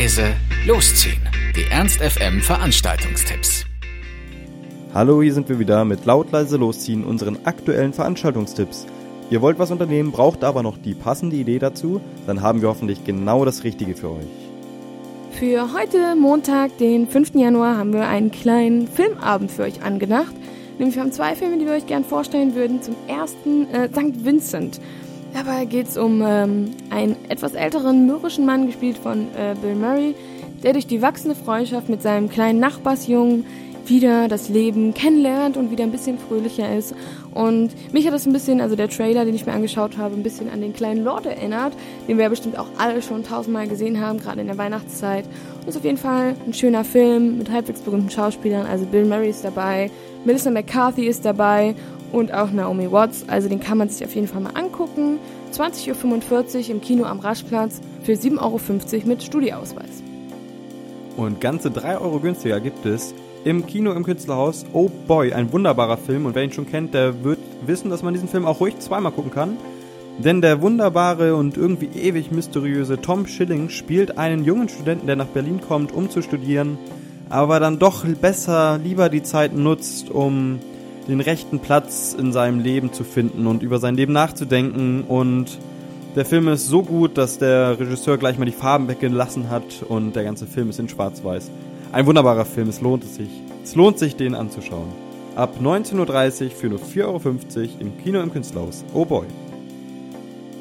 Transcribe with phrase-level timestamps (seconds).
[0.00, 0.34] leise,
[0.66, 1.20] losziehen.
[1.54, 3.66] Die Ernst FM Veranstaltungstipps.
[4.94, 8.86] Hallo, hier sind wir wieder mit laut leise losziehen, unseren aktuellen Veranstaltungstipps.
[9.28, 13.04] Ihr wollt was unternehmen, braucht aber noch die passende Idee dazu, dann haben wir hoffentlich
[13.04, 14.26] genau das Richtige für euch.
[15.32, 17.34] Für heute, Montag, den 5.
[17.34, 20.34] Januar, haben wir einen kleinen Filmabend für euch angedacht.
[20.78, 22.80] Nämlich wir haben zwei Filme, die wir euch gerne vorstellen würden.
[22.80, 24.24] Zum ersten äh, St.
[24.24, 24.80] Vincent.
[25.32, 30.14] Dabei geht es um ähm, einen etwas älteren, mürrischen Mann, gespielt von äh, Bill Murray,
[30.62, 33.46] der durch die wachsende Freundschaft mit seinem kleinen Nachbarsjungen
[33.86, 36.94] wieder das Leben kennenlernt und wieder ein bisschen fröhlicher ist.
[37.32, 40.22] Und mich hat das ein bisschen, also der Trailer, den ich mir angeschaut habe, ein
[40.22, 41.72] bisschen an den kleinen Lord erinnert,
[42.08, 45.24] den wir bestimmt auch alle schon tausendmal gesehen haben, gerade in der Weihnachtszeit.
[45.60, 48.66] Und ist auf jeden Fall ein schöner Film mit halbwegs berühmten Schauspielern.
[48.66, 49.90] Also Bill Murray ist dabei,
[50.24, 51.74] Melissa McCarthy ist dabei
[52.12, 53.24] und auch Naomi Watts.
[53.28, 54.69] Also den kann man sich auf jeden Fall mal angucken.
[54.96, 60.02] 20.45 Uhr im Kino am Raschplatz für 7,50 Euro mit Studieausweis.
[61.16, 65.96] Und ganze 3 Euro günstiger gibt es im Kino im Künstlerhaus Oh Boy, ein wunderbarer
[65.96, 66.26] Film.
[66.26, 69.12] Und wer ihn schon kennt, der wird wissen, dass man diesen Film auch ruhig zweimal
[69.12, 69.56] gucken kann.
[70.18, 75.26] Denn der wunderbare und irgendwie ewig mysteriöse Tom Schilling spielt einen jungen Studenten, der nach
[75.26, 76.76] Berlin kommt, um zu studieren,
[77.30, 80.58] aber dann doch besser lieber die Zeit nutzt, um
[81.10, 85.04] den rechten Platz in seinem Leben zu finden und über sein Leben nachzudenken.
[85.06, 85.58] Und
[86.16, 90.16] der Film ist so gut, dass der Regisseur gleich mal die Farben weggelassen hat und
[90.16, 91.50] der ganze Film ist in Schwarz-Weiß.
[91.92, 93.30] Ein wunderbarer Film, es lohnt es sich.
[93.62, 94.88] Es lohnt sich, den anzuschauen.
[95.36, 97.20] Ab 19.30 Uhr für nur 4,50 Euro
[97.80, 98.84] im Kino im Künstlerhaus.
[98.94, 99.26] Oh boy.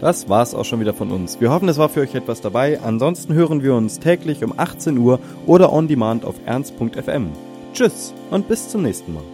[0.00, 1.40] Das war's auch schon wieder von uns.
[1.40, 2.80] Wir hoffen, es war für euch etwas dabei.
[2.82, 7.28] Ansonsten hören wir uns täglich um 18 Uhr oder on demand auf ernst.fm.
[7.72, 9.33] Tschüss und bis zum nächsten Mal.